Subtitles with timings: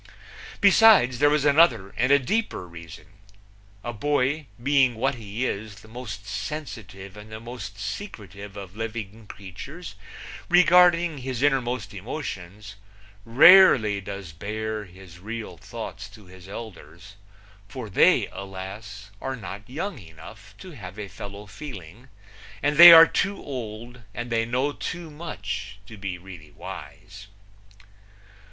[0.61, 3.05] Besides there was another and a deeper reason.
[3.83, 9.27] A boy, being what he is, the most sensitive and the most secretive of living
[9.27, 9.93] creatures
[10.49, 12.77] regarding his innermost emotions,
[13.25, 17.15] rarely does bare his real thoughts to his elders,
[17.67, 22.09] for they, alas, are not young enough to have a fellow feeling,
[22.63, 27.27] and they are too old and they know too much to be really wise.